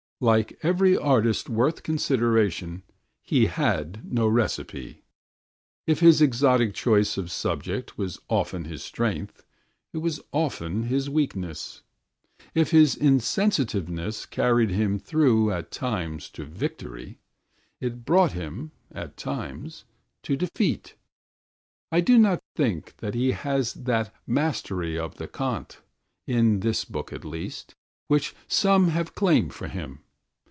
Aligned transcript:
Like 0.23 0.59
every 0.61 0.95
artist 0.95 1.49
worth 1.49 1.81
consideration, 1.81 2.83
he 3.23 3.47
had 3.47 4.05
no 4.13 4.27
recipe. 4.27 5.01
If 5.87 5.99
his 6.01 6.21
exotic 6.21 6.75
choice 6.75 7.17
of 7.17 7.31
subject 7.31 7.97
was 7.97 8.19
often 8.29 8.65
his 8.65 8.83
strength, 8.83 9.43
it 9.93 9.97
was 9.97 10.21
often 10.31 10.83
his 10.83 11.09
weakness; 11.09 11.81
if 12.53 12.69
his 12.69 12.95
insensitiveness 12.95 14.27
carried 14.27 14.69
him 14.69 14.99
through, 14.99 15.51
at 15.51 15.71
times, 15.71 16.29
to 16.33 16.45
victory, 16.45 17.17
it 17.79 18.05
brought 18.05 18.33
him, 18.33 18.73
at 18.91 19.17
times, 19.17 19.85
to 20.21 20.35
defeat. 20.37 20.93
I 21.91 21.99
do 21.99 22.19
not 22.19 22.43
think 22.55 22.95
that 22.97 23.15
he 23.15 23.31
has 23.31 23.73
that 23.73 24.13
"mastery 24.27 24.99
of 24.99 25.15
the 25.17 25.27
CONTE" 25.27 25.81
in 26.27 26.59
this 26.59 26.85
book 26.85 27.11
at 27.11 27.25
least 27.25 27.73
which 28.07 28.35
some 28.47 28.89
have 28.89 29.15
claimed 29.15 29.55
for 29.55 29.67
him. 29.67 30.01